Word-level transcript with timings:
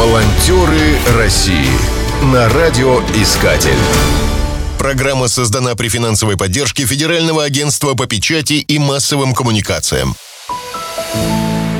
Волонтеры 0.00 0.96
России 1.18 1.68
на 2.32 2.48
радиоискатель. 2.48 3.76
Программа 4.78 5.28
создана 5.28 5.74
при 5.74 5.88
финансовой 5.90 6.38
поддержке 6.38 6.86
Федерального 6.86 7.44
агентства 7.44 7.92
по 7.92 8.06
печати 8.06 8.54
и 8.54 8.78
массовым 8.78 9.34
коммуникациям. 9.34 10.14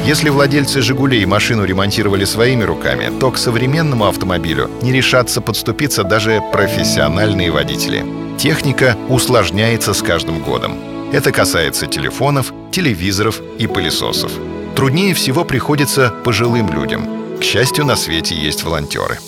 Если 0.05 0.29
владельцы 0.29 0.83
«Жигулей» 0.83 1.25
машину 1.25 1.65
ремонтировали 1.65 2.27
своими 2.27 2.63
руками, 2.63 3.11
то 3.19 3.31
к 3.31 3.39
современному 3.39 4.05
автомобилю 4.05 4.71
не 4.83 4.93
решатся 4.93 5.41
подступиться 5.41 6.05
даже 6.05 6.43
профессиональные 6.53 7.51
водители. 7.51 8.05
Техника 8.37 8.99
усложняется 9.09 9.95
с 9.95 10.03
каждым 10.03 10.41
годом. 10.41 10.77
Это 11.15 11.33
касается 11.33 11.87
телефонов, 11.87 12.53
телевизоров 12.71 13.41
и 13.59 13.67
пылесосов. 13.67 14.31
Труднее 14.77 15.15
всего 15.15 15.47
приходится 15.47 16.13
пожилым 16.23 16.71
людям. 16.71 17.20
К 17.41 17.43
счастью, 17.43 17.87
на 17.87 17.97
свете 17.97 18.35
есть 18.35 18.65
волонтеры. 18.65 19.19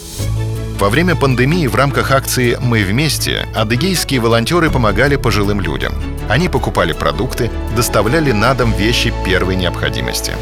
Во 0.78 0.90
время 0.90 1.16
пандемии 1.16 1.66
в 1.66 1.74
рамках 1.74 2.10
акции 2.10 2.58
«Мы 2.60 2.84
вместе» 2.84 3.46
адыгейские 3.54 4.20
волонтеры 4.20 4.70
помогали 4.70 5.16
пожилым 5.16 5.62
людям. 5.62 5.94
Они 6.28 6.50
покупали 6.50 6.92
продукты, 6.92 7.50
доставляли 7.74 8.32
на 8.32 8.52
дом 8.52 8.74
вещи 8.74 9.14
первой 9.24 9.56
необходимости. 9.56 10.32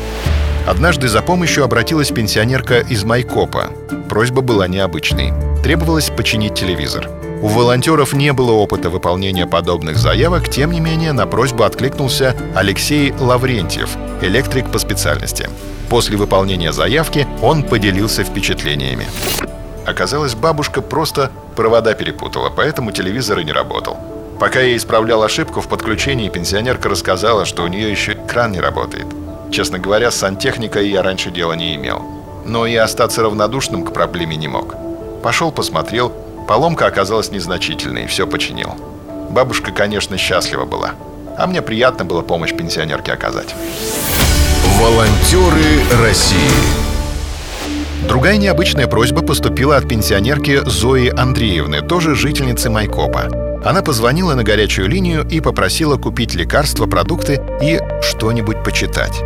Однажды 0.66 1.06
за 1.06 1.22
помощью 1.22 1.62
обратилась 1.62 2.10
пенсионерка 2.10 2.80
из 2.80 3.04
Майкопа. 3.04 3.70
Просьба 4.08 4.42
была 4.42 4.66
необычной. 4.66 5.32
Требовалось 5.62 6.10
починить 6.10 6.54
телевизор. 6.54 7.08
У 7.40 7.46
волонтеров 7.46 8.12
не 8.14 8.32
было 8.32 8.50
опыта 8.50 8.90
выполнения 8.90 9.46
подобных 9.46 9.96
заявок, 9.96 10.48
тем 10.48 10.72
не 10.72 10.80
менее 10.80 11.12
на 11.12 11.26
просьбу 11.26 11.62
откликнулся 11.62 12.34
Алексей 12.56 13.12
Лаврентьев, 13.12 13.90
электрик 14.22 14.72
по 14.72 14.80
специальности. 14.80 15.48
После 15.90 16.16
выполнения 16.16 16.72
заявки 16.72 17.26
он 17.42 17.64
поделился 17.64 18.22
впечатлениями. 18.22 19.08
Оказалось, 19.84 20.36
бабушка 20.36 20.82
просто 20.82 21.32
провода 21.56 21.94
перепутала, 21.94 22.48
поэтому 22.48 22.92
телевизор 22.92 23.40
и 23.40 23.44
не 23.44 23.50
работал. 23.50 23.98
Пока 24.38 24.60
я 24.60 24.76
исправлял 24.76 25.20
ошибку 25.24 25.60
в 25.60 25.68
подключении, 25.68 26.28
пенсионерка 26.28 26.88
рассказала, 26.88 27.44
что 27.44 27.64
у 27.64 27.66
нее 27.66 27.90
еще 27.90 28.12
экран 28.12 28.52
не 28.52 28.60
работает. 28.60 29.06
Честно 29.50 29.80
говоря, 29.80 30.12
с 30.12 30.16
сантехникой 30.16 30.88
я 30.88 31.02
раньше 31.02 31.32
дела 31.32 31.54
не 31.54 31.74
имел. 31.74 32.02
Но 32.46 32.66
и 32.66 32.76
остаться 32.76 33.22
равнодушным 33.22 33.84
к 33.84 33.92
проблеме 33.92 34.36
не 34.36 34.46
мог. 34.46 34.76
Пошел, 35.24 35.50
посмотрел, 35.50 36.12
поломка 36.46 36.86
оказалась 36.86 37.32
незначительной, 37.32 38.06
все 38.06 38.28
починил. 38.28 38.76
Бабушка, 39.28 39.72
конечно, 39.72 40.16
счастлива 40.16 40.66
была. 40.66 40.92
А 41.36 41.48
мне 41.48 41.62
приятно 41.62 42.04
было 42.04 42.22
помощь 42.22 42.54
пенсионерке 42.54 43.12
оказать. 43.12 43.56
Волонтеры 44.64 45.80
России 46.02 46.36
Другая 48.06 48.36
необычная 48.36 48.86
просьба 48.86 49.22
поступила 49.22 49.76
от 49.76 49.88
пенсионерки 49.88 50.60
Зои 50.66 51.08
Андреевны, 51.08 51.80
тоже 51.80 52.14
жительницы 52.14 52.68
Майкопа. 52.68 53.28
Она 53.64 53.80
позвонила 53.80 54.34
на 54.34 54.44
горячую 54.44 54.88
линию 54.88 55.26
и 55.26 55.40
попросила 55.40 55.96
купить 55.96 56.34
лекарства, 56.34 56.86
продукты 56.86 57.40
и 57.62 57.80
что-нибудь 58.02 58.62
почитать. 58.62 59.22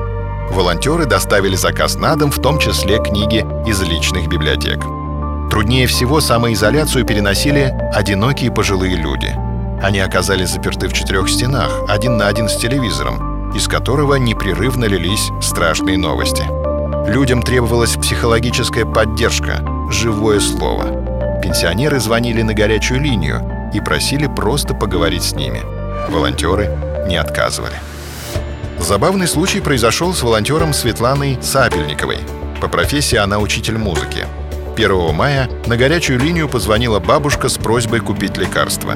Волонтеры 0.50 1.06
доставили 1.06 1.56
заказ 1.56 1.96
на 1.96 2.14
дом, 2.14 2.30
в 2.30 2.40
том 2.40 2.60
числе 2.60 2.98
книги 2.98 3.44
из 3.68 3.80
личных 3.82 4.28
библиотек. 4.28 4.84
Труднее 5.50 5.88
всего 5.88 6.20
самоизоляцию 6.20 7.04
переносили 7.04 7.74
одинокие 7.92 8.52
пожилые 8.52 8.94
люди. 8.94 9.34
Они 9.82 9.98
оказались 9.98 10.50
заперты 10.50 10.88
в 10.88 10.92
четырех 10.92 11.28
стенах, 11.28 11.70
один 11.88 12.16
на 12.16 12.28
один 12.28 12.48
с 12.48 12.56
телевизором, 12.56 13.33
из 13.54 13.68
которого 13.68 14.16
непрерывно 14.16 14.84
лились 14.86 15.30
страшные 15.40 15.98
новости– 15.98 16.44
Людям 17.06 17.42
требовалась 17.42 17.96
психологическая 17.96 18.86
поддержка, 18.86 19.62
живое 19.90 20.40
слово. 20.40 21.40
Пенсионеры 21.42 22.00
звонили 22.00 22.40
на 22.40 22.54
горячую 22.54 23.02
линию 23.02 23.70
и 23.74 23.80
просили 23.80 24.26
просто 24.26 24.72
поговорить 24.72 25.22
с 25.22 25.34
ними. 25.34 25.60
Волонтеры 26.08 26.76
не 27.06 27.16
отказывали. 27.16 27.74
Забавный 28.78 29.28
случай 29.28 29.60
произошел 29.60 30.14
с 30.14 30.22
волонтером 30.22 30.72
Светланой 30.72 31.38
Сабельниковой. 31.42 32.18
По 32.62 32.68
профессии 32.68 33.16
она 33.16 33.38
учитель 33.38 33.76
музыки. 33.76 34.26
1 34.74 35.14
мая 35.14 35.50
на 35.66 35.76
горячую 35.76 36.18
линию 36.18 36.48
позвонила 36.48 37.00
бабушка 37.00 37.50
с 37.50 37.58
просьбой 37.58 38.00
купить 38.00 38.38
лекарства. 38.38 38.94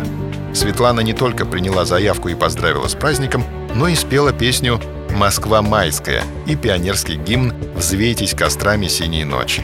Светлана 0.59 1.01
не 1.01 1.13
только 1.13 1.47
приняла 1.47 1.85
заявку 1.85 2.29
и 2.29 2.35
поздравила 2.35 2.89
с 2.89 2.95
праздником, 2.95 3.45
но 3.75 3.87
и 3.87 3.95
спела 3.95 4.33
песню 4.33 4.81
«Москва 5.11 5.63
майская» 5.63 6.25
и 6.47 6.57
пионерский 6.57 7.15
гимн 7.15 7.55
«Взвейтесь 7.77 8.35
кострами 8.35 8.89
синей 8.89 9.23
ночи». 9.23 9.63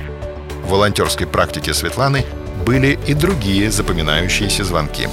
В 0.65 0.71
волонтерской 0.71 1.27
практике 1.27 1.75
Светланы 1.75 2.25
были 2.65 2.97
и 3.09 3.15
другие 3.15 3.73
запоминающиеся 3.73 4.63
звонки. 4.63 5.09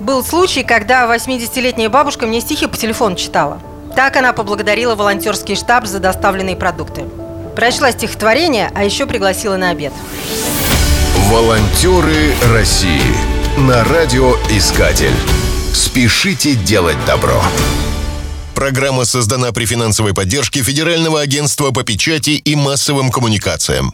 Был 0.00 0.22
случай, 0.22 0.64
когда 0.64 1.06
80-летняя 1.06 1.88
бабушка 1.88 2.26
мне 2.26 2.42
стихи 2.42 2.66
по 2.66 2.76
телефону 2.76 3.16
читала. 3.16 3.58
Так 3.96 4.16
она 4.16 4.34
поблагодарила 4.34 4.96
волонтерский 4.96 5.56
штаб 5.56 5.86
за 5.86 5.98
доставленные 5.98 6.56
продукты. 6.56 7.06
Прочла 7.56 7.90
стихотворение, 7.92 8.70
а 8.74 8.84
еще 8.84 9.06
пригласила 9.06 9.56
на 9.56 9.70
обед. 9.70 9.94
Волонтеры 11.30 12.34
России 12.52 13.29
на 13.60 13.84
радиоискатель. 13.84 15.14
Спешите 15.74 16.54
делать 16.54 16.96
добро. 17.06 17.42
Программа 18.54 19.04
создана 19.04 19.52
при 19.52 19.66
финансовой 19.66 20.14
поддержке 20.14 20.62
Федерального 20.62 21.20
агентства 21.20 21.70
по 21.70 21.82
печати 21.82 22.30
и 22.30 22.54
массовым 22.56 23.10
коммуникациям. 23.10 23.92